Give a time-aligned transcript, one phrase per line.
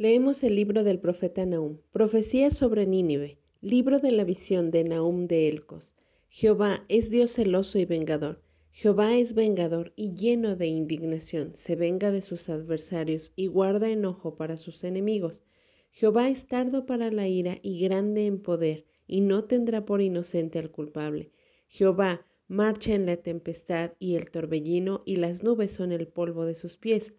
[0.00, 5.26] Leemos el libro del profeta Nahum, Profecía sobre Nínive, libro de la visión de Nahum
[5.26, 5.96] de Elcos.
[6.28, 8.40] Jehová es Dios celoso y vengador.
[8.70, 14.36] Jehová es vengador y lleno de indignación, se venga de sus adversarios y guarda enojo
[14.36, 15.42] para sus enemigos.
[15.90, 20.60] Jehová es tardo para la ira y grande en poder, y no tendrá por inocente
[20.60, 21.32] al culpable.
[21.66, 26.54] Jehová marcha en la tempestad y el torbellino, y las nubes son el polvo de
[26.54, 27.14] sus pies.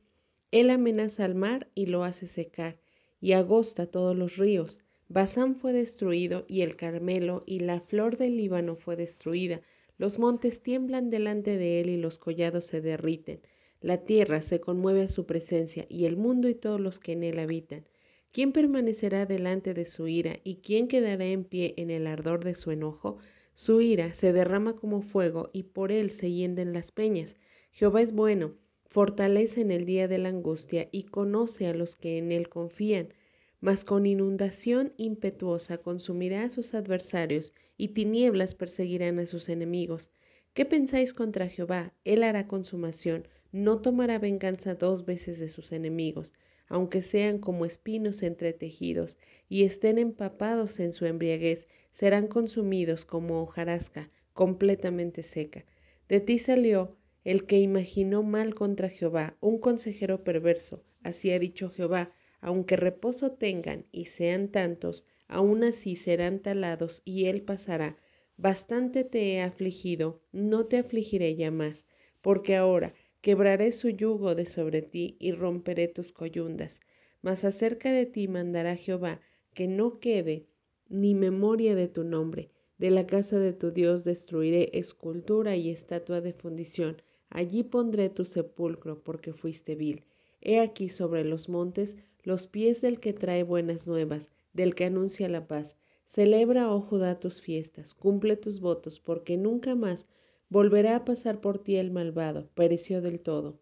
[0.52, 2.80] Él amenaza al mar y lo hace secar,
[3.22, 4.82] y agosta todos los ríos.
[5.08, 9.62] Basán fue destruido, y el Carmelo y la flor del Líbano fue destruida.
[9.98, 13.42] Los montes tiemblan delante de él y los collados se derriten.
[13.82, 17.24] La tierra se conmueve a su presencia, y el mundo y todos los que en
[17.24, 17.86] él habitan.
[18.32, 22.54] ¿Quién permanecerá delante de su ira y quién quedará en pie en el ardor de
[22.54, 23.18] su enojo?
[23.56, 27.38] Su ira se derrama como fuego y por él se hienden las peñas.
[27.72, 28.54] Jehová es bueno,
[28.90, 33.14] fortalece en el día de la angustia y conoce a los que en él confían.
[33.62, 40.12] Mas con inundación impetuosa consumirá a sus adversarios y tinieblas perseguirán a sus enemigos.
[40.54, 41.94] ¿Qué pensáis contra Jehová?
[42.04, 46.34] Él hará consumación, no tomará venganza dos veces de sus enemigos,
[46.68, 49.18] aunque sean como espinos entretejidos
[49.50, 55.66] y estén empapados en su embriaguez, serán consumidos como hojarasca completamente seca.
[56.08, 60.84] De ti salió el que imaginó mal contra Jehová, un consejero perverso.
[61.04, 67.26] Así ha dicho Jehová, aunque reposo tengan y sean tantos, aún así serán talados y
[67.26, 67.98] él pasará.
[68.38, 71.86] Bastante te he afligido, no te afligiré ya más,
[72.22, 76.80] porque ahora quebraré su yugo de sobre ti y romperé tus coyundas.
[77.22, 79.20] Mas acerca de ti mandará Jehová
[79.54, 80.48] que no quede
[80.88, 82.50] ni memoria de tu nombre.
[82.78, 88.26] De la casa de tu Dios destruiré escultura y estatua de fundición allí pondré tu
[88.26, 90.04] sepulcro, porque fuiste vil.
[90.42, 95.30] He aquí sobre los montes los pies del que trae buenas nuevas, del que anuncia
[95.30, 95.76] la paz.
[96.06, 100.08] Celebra, oh Judá, tus fiestas, cumple tus votos, porque nunca más
[100.50, 103.60] volverá a pasar por ti el malvado, pereció del todo.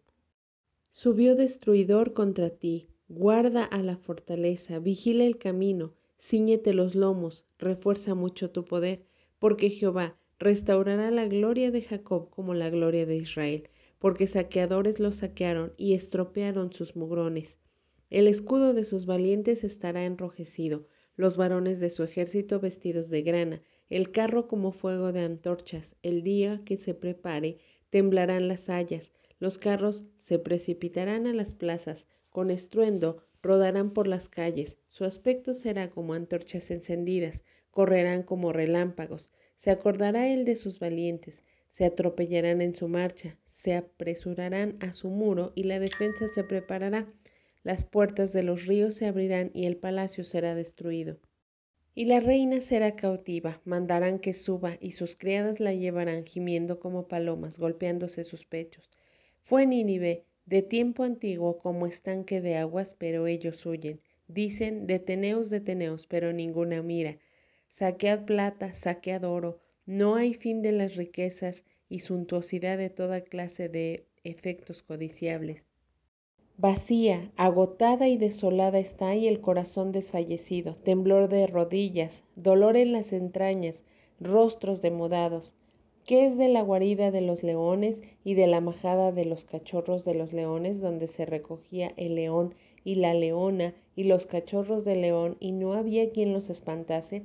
[0.90, 8.14] Subió destruidor contra ti, guarda a la fortaleza, vigila el camino, ciñete los lomos, refuerza
[8.14, 9.04] mucho tu poder,
[9.38, 13.68] porque Jehová, restaurará la gloria de Jacob como la gloria de Israel,
[13.98, 17.58] porque saqueadores los saquearon y estropearon sus mugrones.
[18.10, 23.62] El escudo de sus valientes estará enrojecido, los varones de su ejército vestidos de grana,
[23.90, 27.58] el carro como fuego de antorchas, el día que se prepare,
[27.90, 34.28] temblarán las hayas, los carros se precipitarán a las plazas, con estruendo rodarán por las
[34.28, 40.78] calles, su aspecto será como antorchas encendidas, correrán como relámpagos, se acordará él de sus
[40.78, 46.44] valientes, se atropellarán en su marcha, se apresurarán a su muro y la defensa se
[46.44, 47.12] preparará.
[47.64, 51.18] Las puertas de los ríos se abrirán y el palacio será destruido.
[51.92, 57.08] Y la reina será cautiva, mandarán que suba y sus criadas la llevarán gimiendo como
[57.08, 58.88] palomas, golpeándose sus pechos.
[59.42, 64.00] Fue Nínive de tiempo antiguo como estanque de aguas, pero ellos huyen.
[64.28, 67.18] Dicen, deteneos, deteneos, pero ninguna mira
[67.68, 73.68] saquead plata, saquead oro, no hay fin de las riquezas y suntuosidad de toda clase
[73.68, 75.64] de efectos codiciables.
[76.60, 83.12] Vacía, agotada y desolada está y el corazón desfallecido, temblor de rodillas, dolor en las
[83.12, 83.84] entrañas,
[84.18, 85.54] rostros demodados.
[86.04, 90.04] ¿Qué es de la guarida de los leones y de la majada de los cachorros
[90.04, 95.02] de los leones donde se recogía el león y la leona y los cachorros del
[95.02, 97.24] león y no había quien los espantase?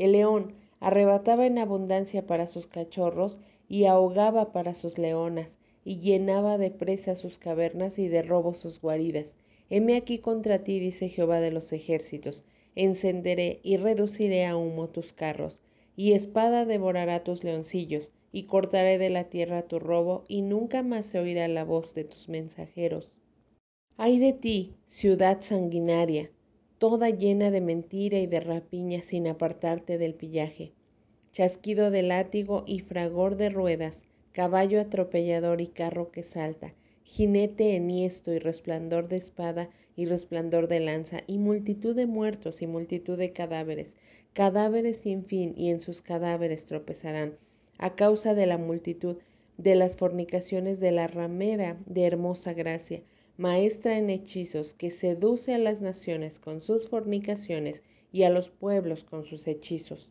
[0.00, 3.38] El león arrebataba en abundancia para sus cachorros
[3.68, 8.80] y ahogaba para sus leonas, y llenaba de presa sus cavernas y de robo sus
[8.80, 9.36] guaridas.
[9.68, 12.44] Heme aquí contra ti, dice Jehová de los ejércitos,
[12.76, 15.62] encenderé y reduciré a humo tus carros,
[15.96, 21.04] y espada devorará tus leoncillos, y cortaré de la tierra tu robo, y nunca más
[21.04, 23.10] se oirá la voz de tus mensajeros.
[23.98, 26.30] Ay de ti, ciudad sanguinaria,
[26.80, 30.72] toda llena de mentira y de rapiña sin apartarte del pillaje.
[31.30, 36.72] Chasquido de látigo y fragor de ruedas, caballo atropellador y carro que salta,
[37.04, 42.66] jinete enhiesto y resplandor de espada y resplandor de lanza, y multitud de muertos y
[42.66, 43.94] multitud de cadáveres,
[44.32, 47.36] cadáveres sin fin, y en sus cadáveres tropezarán,
[47.76, 49.18] a causa de la multitud
[49.58, 53.02] de las fornicaciones de la ramera de hermosa gracia,
[53.40, 57.80] maestra en hechizos, que seduce a las naciones con sus fornicaciones
[58.12, 60.10] y a los pueblos con sus hechizos.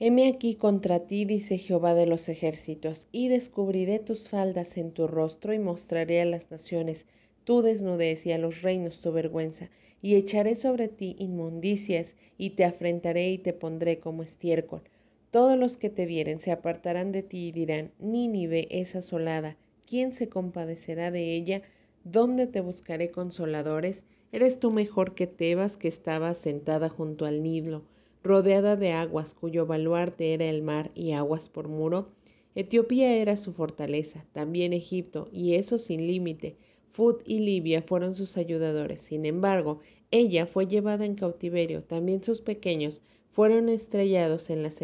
[0.00, 5.06] Heme aquí contra ti, dice Jehová de los ejércitos, y descubriré tus faldas en tu
[5.06, 7.06] rostro y mostraré a las naciones
[7.44, 9.70] tu desnudez y a los reinos tu vergüenza,
[10.02, 14.82] y echaré sobre ti inmundicias, y te afrentaré y te pondré como estiércol.
[15.30, 19.56] Todos los que te vieren se apartarán de ti y dirán, Nínive es asolada,
[19.86, 21.62] ¿quién se compadecerá de ella?
[22.10, 24.06] ¿Dónde te buscaré consoladores?
[24.32, 27.82] Eres tú mejor que Tebas que estaba sentada junto al Nilo,
[28.22, 32.08] rodeada de aguas cuyo baluarte era el mar y aguas por muro.
[32.54, 36.56] Etiopía era su fortaleza, también Egipto, y eso sin límite.
[36.92, 39.02] Fut y Libia fueron sus ayudadores.
[39.02, 43.02] Sin embargo, ella fue llevada en cautiverio, también sus pequeños
[43.32, 44.80] fueron estrellados en las,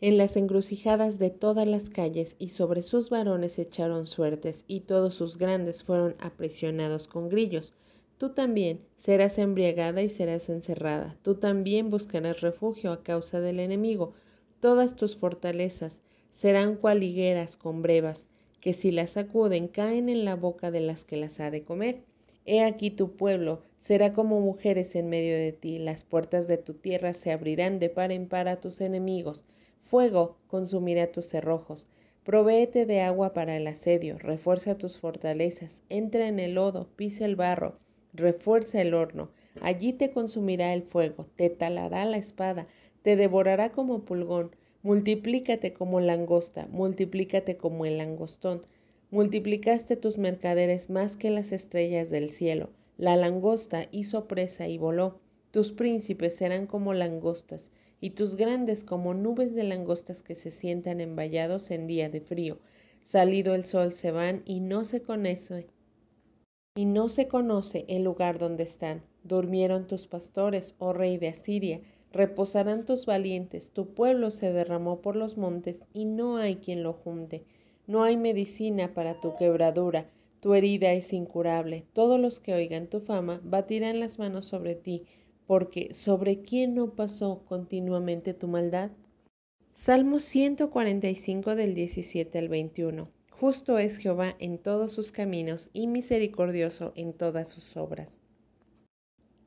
[0.00, 5.14] en las encrucijadas de todas las calles y sobre sus varones echaron suertes y todos
[5.14, 7.72] sus grandes fueron aprisionados con grillos.
[8.16, 11.16] Tú también serás embriagada y serás encerrada.
[11.22, 14.12] Tú también buscarás refugio a causa del enemigo.
[14.60, 18.28] Todas tus fortalezas serán cual higueras con brevas,
[18.60, 22.02] que si las sacuden caen en la boca de las que las ha de comer.
[22.44, 26.74] He aquí tu pueblo será como mujeres en medio de ti, las puertas de tu
[26.74, 29.44] tierra se abrirán de par en par a tus enemigos,
[29.90, 31.86] fuego consumirá tus cerrojos.
[32.24, 37.36] Provéete de agua para el asedio, refuerza tus fortalezas, entra en el lodo, pisa el
[37.36, 37.78] barro,
[38.12, 39.30] refuerza el horno,
[39.62, 42.66] allí te consumirá el fuego, te talará la espada,
[43.02, 44.50] te devorará como pulgón,
[44.82, 48.60] multiplícate como langosta, multiplícate como el langostón,
[49.10, 52.68] multiplicaste tus mercaderes más que las estrellas del cielo,
[52.98, 55.18] la langosta hizo presa y voló,
[55.50, 57.70] tus príncipes serán como langostas,
[58.00, 62.20] y tus grandes como nubes de langostas que se sientan en vallados en día de
[62.20, 62.58] frío.
[63.02, 65.66] Salido el sol se van y no se conoce
[66.78, 69.02] y no se conoce el lugar donde están.
[69.24, 71.80] Durmieron tus pastores, oh rey de Asiria,
[72.12, 76.92] reposarán tus valientes, tu pueblo se derramó por los montes y no hay quien lo
[76.92, 77.44] junte.
[77.88, 80.08] No hay medicina para tu quebradura,
[80.38, 81.84] tu herida es incurable.
[81.94, 85.02] Todos los que oigan tu fama batirán las manos sobre ti,
[85.48, 88.90] porque ¿sobre quién no pasó continuamente tu maldad?
[89.72, 93.08] Salmo 145 del 17 al 21.
[93.30, 98.20] Justo es Jehová en todos sus caminos y misericordioso en todas sus obras.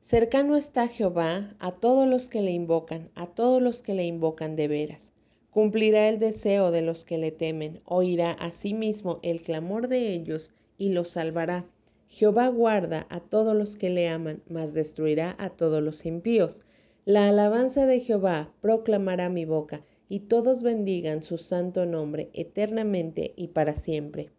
[0.00, 4.56] Cercano está Jehová a todos los que le invocan, a todos los que le invocan
[4.56, 5.12] de veras.
[5.52, 10.88] Cumplirá el deseo de los que le temen, oirá asimismo el clamor de ellos y
[10.88, 11.64] los salvará.
[12.12, 16.60] Jehová guarda a todos los que le aman, mas destruirá a todos los impíos.
[17.06, 23.48] La alabanza de Jehová proclamará mi boca y todos bendigan su santo nombre eternamente y
[23.48, 24.30] para siempre.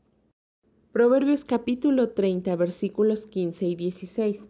[0.92, 4.50] Proverbios capítulo 30 versículos 15 y 16.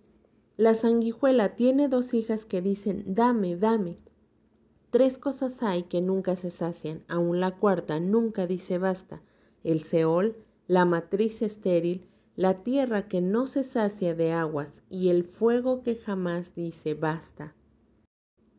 [0.58, 4.00] La sanguijuela tiene dos hijas que dicen, dame, dame.
[4.90, 9.24] Tres cosas hay que nunca se sacian, aun la cuarta nunca dice basta,
[9.64, 10.36] el Seol,
[10.68, 15.96] la matriz estéril, la tierra que no se sacia de aguas y el fuego que
[15.96, 17.54] jamás dice basta.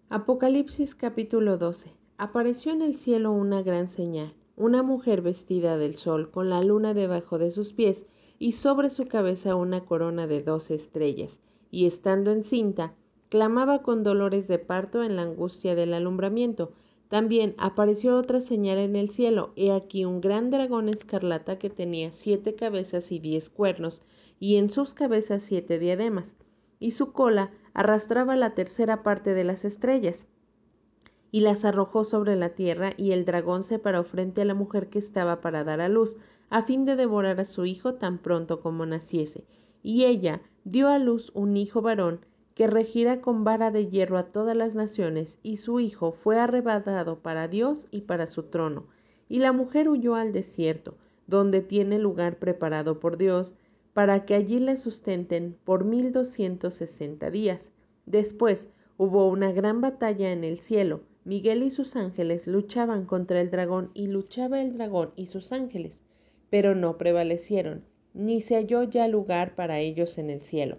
[0.09, 6.31] Apocalipsis capítulo 12 apareció en el cielo una gran señal, una mujer vestida del sol
[6.31, 8.07] con la luna debajo de sus pies
[8.39, 11.41] y sobre su cabeza una corona de doce estrellas,
[11.73, 12.95] y estando encinta,
[13.29, 16.71] clamaba con dolores de parto en la angustia del alumbramiento.
[17.15, 22.11] También apareció otra señal en el cielo, he aquí un gran dragón escarlata que tenía
[22.11, 24.03] siete cabezas y diez cuernos,
[24.41, 26.35] y en sus cabezas siete diademas,
[26.81, 30.27] y su cola arrastraba la tercera parte de las estrellas
[31.31, 34.89] y las arrojó sobre la tierra, y el dragón se paró frente a la mujer
[34.89, 36.17] que estaba para dar a luz,
[36.51, 39.45] a fin de devorar a su hijo tan pronto como naciese.
[39.85, 44.31] Y ella dio a luz un hijo varón, que regirá con vara de hierro a
[44.31, 48.87] todas las naciones, y su hijo fue arrebatado para Dios y para su trono.
[49.29, 50.97] Y la mujer huyó al desierto,
[51.27, 53.55] donde tiene lugar preparado por Dios,
[53.93, 57.71] para que allí le sustenten por mil doscientos sesenta días.
[58.07, 58.69] Después
[58.99, 63.91] hubo una gran batalla en el cielo, Miguel y sus ángeles luchaban contra el dragón
[63.95, 66.05] y luchaba el dragón y sus ángeles,
[66.51, 67.83] pero no prevalecieron,
[68.13, 70.79] ni se halló ya lugar para ellos en el cielo,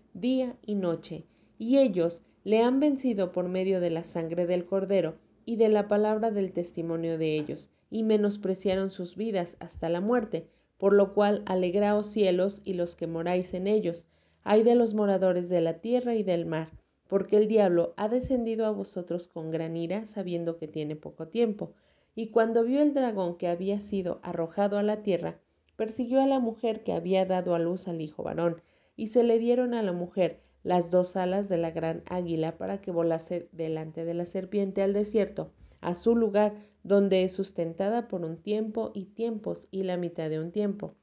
[0.13, 1.25] día y noche,
[1.57, 5.15] y ellos le han vencido por medio de la sangre del cordero
[5.45, 10.47] y de la palabra del testimonio de ellos, y menospreciaron sus vidas hasta la muerte,
[10.77, 14.05] por lo cual alegraos cielos y los que moráis en ellos.
[14.43, 16.71] Ay de los moradores de la tierra y del mar,
[17.07, 21.73] porque el diablo ha descendido a vosotros con gran ira, sabiendo que tiene poco tiempo.
[22.15, 25.37] Y cuando vio el dragón que había sido arrojado a la tierra,
[25.75, 28.61] persiguió a la mujer que había dado a luz al hijo varón,
[28.95, 32.81] y se le dieron a la mujer las dos alas de la gran águila para
[32.81, 38.23] que volase delante de la serpiente al desierto, a su lugar donde es sustentada por
[38.23, 40.95] un tiempo y tiempos y la mitad de un tiempo.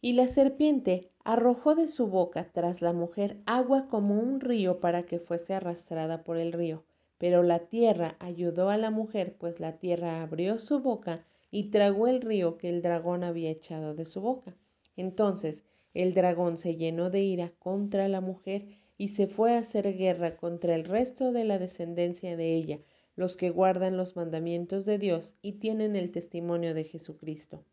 [0.00, 5.04] Y la serpiente arrojó de su boca tras la mujer agua como un río para
[5.04, 6.84] que fuese arrastrada por el río.
[7.18, 12.08] Pero la tierra ayudó a la mujer, pues la tierra abrió su boca y tragó
[12.08, 14.56] el río que el dragón había echado de su boca.
[14.96, 15.62] Entonces
[15.94, 18.66] el dragón se llenó de ira contra la mujer
[18.98, 22.80] y se fue a hacer guerra contra el resto de la descendencia de ella,
[23.16, 27.64] los que guardan los mandamientos de Dios y tienen el testimonio de Jesucristo.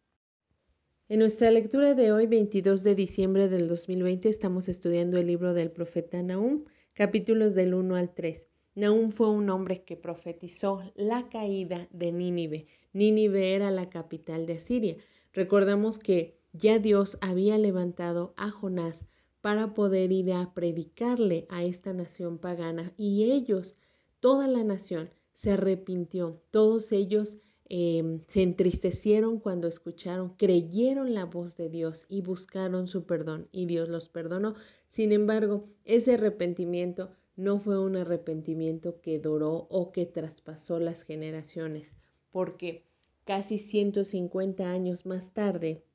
[1.08, 5.72] En nuestra lectura de hoy, 22 de diciembre del 2020, estamos estudiando el libro del
[5.72, 8.48] profeta Nahum, capítulos del 1 al 3.
[8.76, 12.68] Nahum fue un hombre que profetizó la caída de Nínive.
[12.94, 14.98] Nínive era la capital de Asiria.
[15.34, 19.06] Recordamos que ya Dios había levantado a Jonás
[19.42, 23.76] para poder ir a predicarle a esta nación pagana y ellos,
[24.20, 26.42] toda la nación, se arrepintió.
[26.52, 27.38] Todos ellos
[27.70, 33.66] em, se entristecieron cuando escucharon, creyeron la voz de Dios y buscaron su perdón y
[33.66, 34.56] Dios los perdonó.
[34.90, 41.96] Sin embargo, ese arrepentimiento no fue un arrepentimiento que duró o que traspasó las generaciones,
[42.32, 42.84] porque
[43.24, 45.86] casi 150 años más tarde,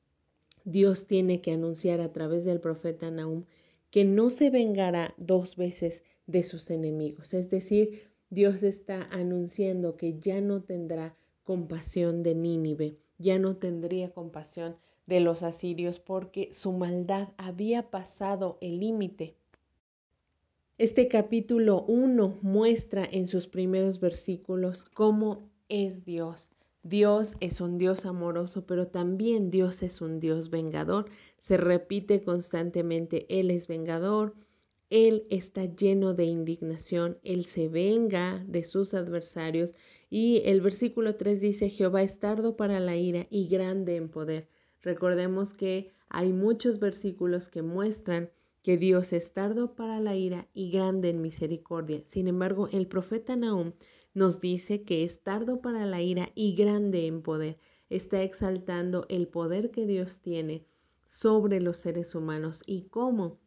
[0.65, 3.45] Dios tiene que anunciar a través del profeta Nahum
[3.91, 10.19] que no se vengará dos veces de sus enemigos, es decir, Dios está anunciando que
[10.19, 16.71] ya no tendrá compasión de Nínive, ya no tendría compasión de los asirios porque su
[16.71, 19.35] maldad había pasado el límite.
[20.79, 26.54] Este capítulo 1 muestra en sus primeros versículos cómo es Dios.
[26.85, 31.09] Dios es un Dios amoroso, pero también Dios es un Dios vengador.
[31.39, 34.35] Se repite constantemente, Él es vengador,
[34.91, 39.73] él está lleno de indignación, Él se venga de sus adversarios.
[40.11, 44.47] Y el versículo 3 dice, Jehová es tardo para la ira y grande en poder.
[44.83, 48.29] Recordemos que hay muchos versículos que muestran
[48.61, 52.03] que Dios es tardo para la ira y grande en misericordia.
[52.07, 53.73] Sin embargo, el profeta Nahum
[54.15, 57.59] nos dice que es tardo para la ira y grande en poder.
[57.89, 60.65] Está exaltando el poder que Dios tiene
[61.05, 63.37] sobre los seres humanos y cómo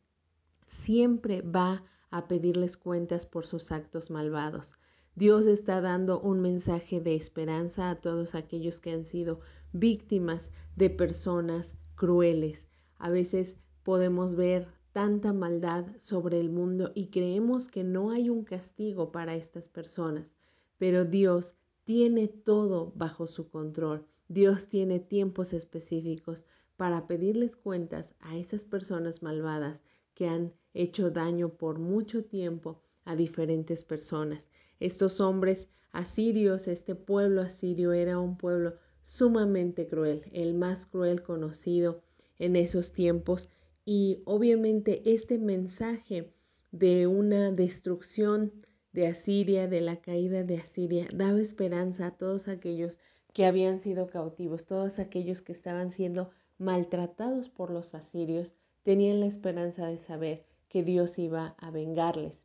[0.66, 4.74] siempre va a pedirles cuentas por sus actos malvados.
[5.16, 9.40] Dios está dando un mensaje de esperanza a todos aquellos que han sido
[9.72, 12.68] víctimas de personas crueles.
[12.98, 18.44] A veces podemos ver tanta maldad sobre el mundo y creemos que no hay un
[18.44, 20.37] castigo para estas personas,
[20.78, 21.54] pero Dios
[21.84, 24.06] tiene todo bajo su control.
[24.28, 26.44] Dios tiene tiempos específicos
[26.76, 33.16] para pedirles cuentas a esas personas malvadas que han hecho daño por mucho tiempo a
[33.16, 34.48] diferentes personas.
[34.80, 42.02] Estos hombres asirios, este pueblo asirio era un pueblo sumamente cruel, el más cruel conocido
[42.38, 43.48] en esos tiempos
[43.84, 46.30] y obviamente este mensaje
[46.70, 48.52] de una destrucción
[48.92, 52.98] de Asiria, de la caída de Asiria, daba esperanza a todos aquellos
[53.32, 59.26] que habían sido cautivos, todos aquellos que estaban siendo maltratados por los asirios, tenían la
[59.26, 62.44] esperanza de saber que Dios iba a vengarles.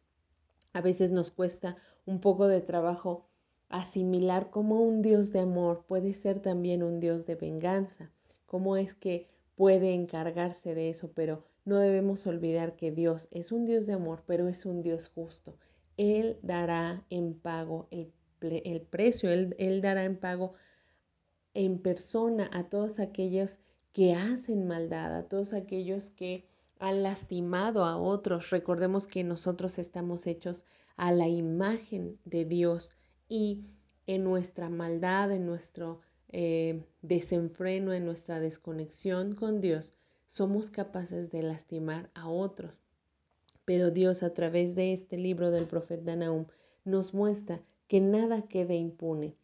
[0.74, 3.26] A veces nos cuesta un poco de trabajo
[3.70, 8.12] asimilar cómo un Dios de amor puede ser también un Dios de venganza,
[8.46, 13.66] cómo es que puede encargarse de eso, pero no debemos olvidar que Dios es un
[13.66, 15.56] Dios de amor, pero es un Dios justo.
[15.98, 20.54] Él dará en pago el, el precio, él, dará en pago
[21.54, 23.60] en persona a todos aquellos
[23.92, 26.46] que hacen maldad, a todos aquellos que
[26.80, 28.50] han lastimado a otros.
[28.50, 32.96] Recordemos que nosotros estamos hechos a la imagen de Dios
[33.30, 33.66] y
[34.08, 39.94] en nuestra maldad, en nuestro eh, desenfreno, en nuestra desconexión con Dios,
[40.28, 42.83] somos capaces de lastimar a otros.
[43.66, 46.46] Pero Dios a través de este libro del profeta Nahum
[46.86, 49.36] nos muestra que nada quede impune.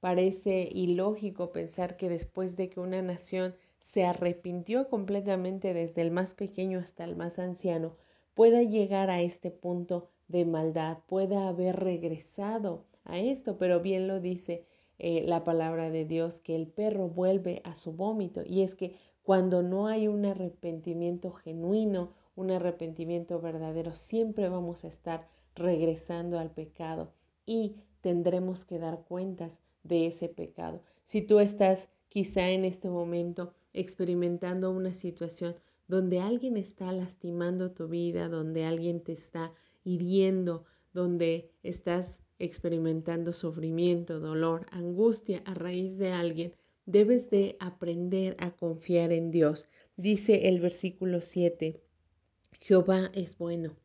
[0.00, 6.34] Parece ilógico pensar que después de que una nación se arrepintió completamente desde el más
[6.34, 7.96] pequeño hasta el más anciano,
[8.34, 14.20] pueda llegar a este punto de maldad, pueda haber regresado a esto, pero bien lo
[14.20, 14.64] dice
[14.98, 18.42] eh, la palabra de Dios, que el perro vuelve a su vómito.
[18.44, 24.88] Y es que Cuando no hay un arrepentimiento genuino, un arrepentimiento verdadero, siempre vamos a
[24.88, 27.12] estar regresando al pecado
[27.46, 30.82] y tendremos que dar cuentas de ese pecado.
[31.04, 35.56] Si tú estás quizá en este momento experimentando una situación
[35.88, 39.52] donde alguien está lastimando tu vida, donde alguien te está
[39.84, 46.52] hiriendo, donde estás experimentando sufrimiento, dolor, angustia a raíz de alguien,
[46.86, 49.66] debes de aprender a confiar en Dios.
[49.96, 51.80] Dice el versículo 7,
[52.60, 53.76] Jehová es bueno.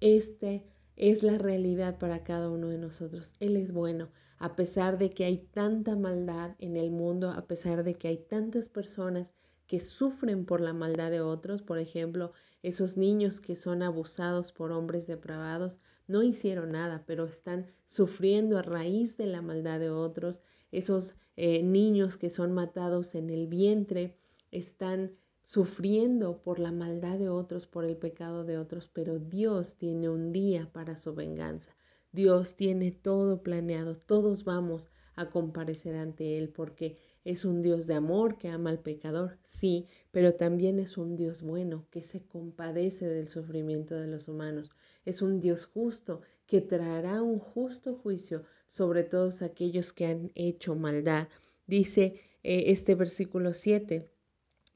[0.00, 0.64] Este
[0.96, 3.34] es la realidad para cada uno de nosotros.
[3.40, 7.84] Él es bueno, a pesar de que hay tanta maldad en el mundo, a pesar
[7.84, 9.28] de que hay tantas personas
[9.66, 14.72] que sufren por la maldad de otros, por ejemplo, esos niños que son abusados por
[14.72, 20.42] hombres depravados, no hicieron nada, pero están sufriendo a raíz de la maldad de otros,
[20.70, 24.16] esos eh, niños que son matados en el vientre,
[24.50, 25.12] están
[25.44, 30.32] sufriendo por la maldad de otros, por el pecado de otros, pero Dios tiene un
[30.32, 31.76] día para su venganza.
[32.12, 37.94] Dios tiene todo planeado, todos vamos a comparecer ante Él porque es un Dios de
[37.94, 43.06] amor que ama al pecador, sí, pero también es un Dios bueno que se compadece
[43.06, 44.70] del sufrimiento de los humanos.
[45.04, 50.74] Es un Dios justo que traerá un justo juicio sobre todos aquellos que han hecho
[50.74, 51.28] maldad.
[51.66, 54.10] Dice eh, este versículo 7,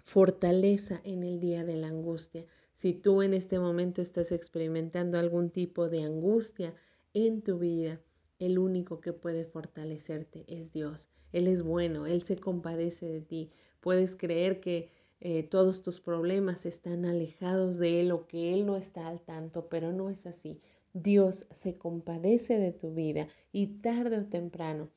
[0.08, 2.46] fortaleza en el día de la angustia.
[2.72, 6.74] Si tú en este momento estás experimentando algún tipo de angustia
[7.12, 8.00] en tu vida,
[8.38, 11.10] el único que puede fortalecerte es Dios.
[11.34, 13.50] Él es bueno, Él se compadece de ti.
[13.80, 14.88] Puedes creer que
[15.20, 19.68] eh, todos tus problemas están alejados de Él o que Él no está al tanto,
[19.68, 20.62] pero no es así.
[20.94, 24.88] Dios se compadece de tu vida y tarde o temprano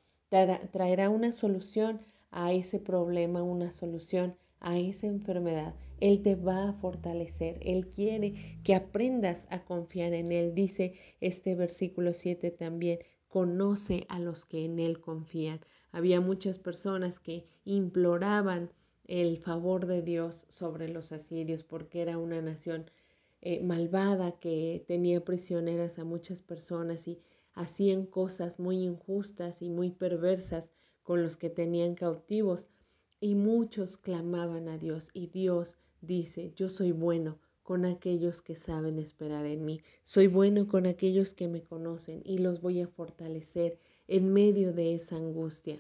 [0.72, 2.00] traerá una solución
[2.32, 5.76] a ese problema, una solución a esa enfermedad.
[6.00, 7.60] Él te va a fortalecer.
[7.62, 10.56] Él quiere que aprendas a confiar en Él.
[10.56, 15.60] Dice este versículo 7 también, conoce a los que en Él confían.
[15.92, 18.72] Había muchas personas que imploraban
[19.06, 22.90] el favor de Dios sobre los asirios porque era una nación
[23.42, 27.20] eh, malvada que tenía prisioneras a muchas personas y
[27.54, 30.72] hacían cosas muy injustas y muy perversas
[31.04, 32.70] con los que tenían cautivos.
[33.24, 38.98] Y muchos clamaban a Dios y Dios dice, yo soy bueno con aquellos que saben
[38.98, 43.78] esperar en mí, soy bueno con aquellos que me conocen y los voy a fortalecer
[44.08, 45.80] en medio de esa angustia.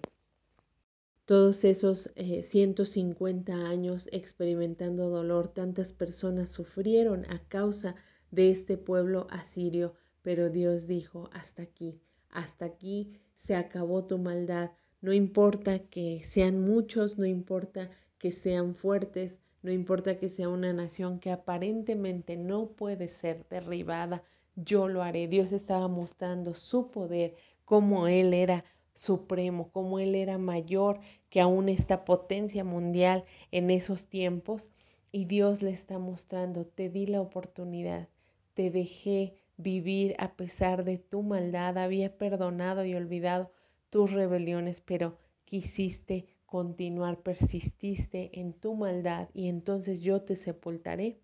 [1.25, 7.95] Todos esos 150 eh, años experimentando dolor, tantas personas sufrieron a causa
[8.29, 11.99] de este pueblo asirio, pero Dios dijo, hasta aquí,
[12.29, 14.71] hasta aquí se acabó tu maldad,
[15.01, 20.73] no importa que sean muchos, no importa que sean fuertes, no importa que sea una
[20.73, 24.23] nación que aparentemente no puede ser derribada,
[24.55, 25.27] yo lo haré.
[25.27, 27.35] Dios estaba mostrando su poder,
[27.65, 34.05] como Él era supremo, como Él era mayor que aún esta potencia mundial en esos
[34.05, 34.69] tiempos.
[35.11, 38.07] Y Dios le está mostrando, te di la oportunidad,
[38.53, 43.51] te dejé vivir a pesar de tu maldad, había perdonado y olvidado
[43.91, 51.19] tus rebeliones, pero quisiste continuar, persististe en tu maldad y entonces yo te sepultaré.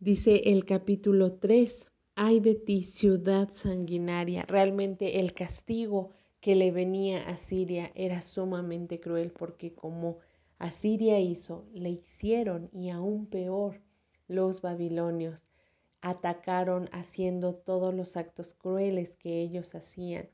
[0.00, 6.10] Dice el capítulo 3, ay de ti, ciudad sanguinaria, realmente el castigo
[6.40, 10.18] que le venía a Siria era sumamente cruel porque como
[10.58, 13.80] Asiria hizo, le hicieron y aún peor
[14.26, 15.48] los babilonios
[16.00, 20.28] atacaron haciendo todos los actos crueles que ellos hacían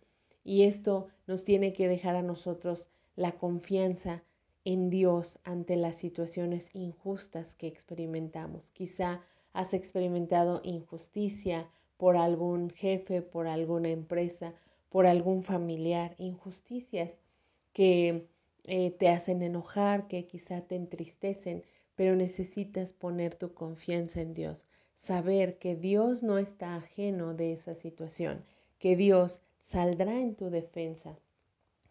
[0.44, 4.22] y esto nos tiene que dejar a nosotros la confianza
[4.64, 8.70] en Dios ante las situaciones injustas que experimentamos.
[8.70, 9.22] Quizá
[9.53, 14.55] has experimentado injusticia por algún jefe, por alguna empresa,
[14.88, 17.18] por algún familiar, injusticias
[17.72, 18.29] que
[18.64, 24.66] eh, te hacen enojar, que quizá te entristecen, pero necesitas poner tu confianza en Dios,
[24.94, 28.44] saber que Dios no está ajeno de esa situación,
[28.79, 31.18] que Dios saldrá en tu defensa,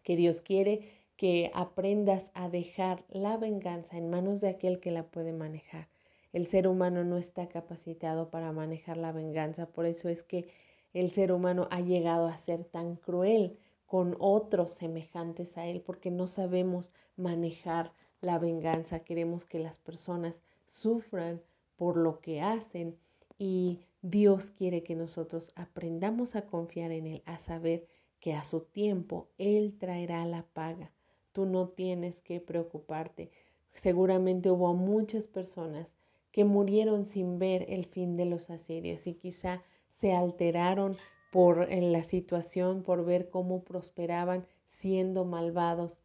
[0.02, 5.04] que Dios quiere que aprendas a dejar la venganza en manos de aquel que la
[5.04, 5.86] puede manejar.
[6.32, 10.48] El ser humano no está capacitado para manejar la venganza, por eso es que
[10.92, 16.10] el ser humano ha llegado a ser tan cruel con otros semejantes a él, porque
[16.10, 21.40] no sabemos manejar la venganza, queremos que las personas sufran
[21.76, 22.98] por lo que hacen.
[23.38, 27.88] Y Dios quiere que nosotros aprendamos a confiar en Él, a saber
[28.20, 30.92] que a su tiempo Él traerá la paga.
[31.32, 33.30] Tú no tienes que preocuparte.
[33.72, 35.88] Seguramente hubo muchas personas
[36.30, 40.96] que murieron sin ver el fin de los asirios y quizá se alteraron
[41.32, 45.98] por la situación, por ver cómo prosperaban siendo malvados.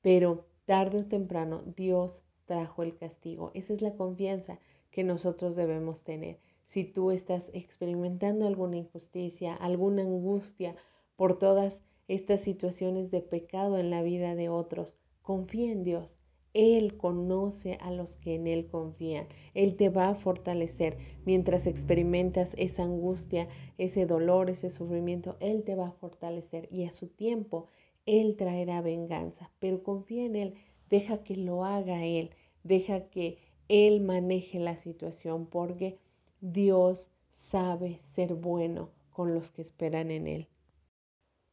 [0.00, 3.50] Pero tarde o temprano Dios trajo el castigo.
[3.52, 4.58] Esa es la confianza
[4.90, 6.38] que nosotros debemos tener.
[6.64, 10.74] Si tú estás experimentando alguna injusticia, alguna angustia
[11.16, 16.20] por todas estas situaciones de pecado en la vida de otros, confía en Dios.
[16.54, 19.26] Él conoce a los que en Él confían.
[19.54, 25.36] Él te va a fortalecer mientras experimentas esa angustia, ese dolor, ese sufrimiento.
[25.40, 27.66] Él te va a fortalecer y a su tiempo
[28.06, 29.50] Él traerá venganza.
[29.58, 30.54] Pero confía en Él,
[30.88, 32.30] deja que lo haga Él,
[32.62, 35.98] deja que Él maneje la situación porque
[36.46, 40.48] Dios sabe ser bueno con los que esperan en Él.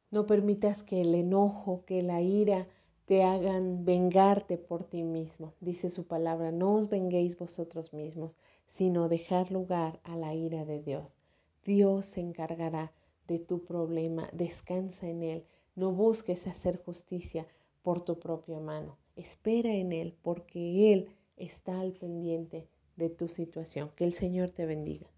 [0.09, 2.67] No permitas que el enojo, que la ira,
[3.05, 5.53] te hagan vengarte por ti mismo.
[5.61, 10.81] Dice su palabra, no os venguéis vosotros mismos, sino dejar lugar a la ira de
[10.81, 11.17] Dios.
[11.63, 12.91] Dios se encargará
[13.27, 17.47] de tu problema, descansa en Él, no busques hacer justicia
[17.81, 23.91] por tu propia mano, espera en Él porque Él está al pendiente de tu situación.
[23.95, 25.10] Que el Señor te bendiga.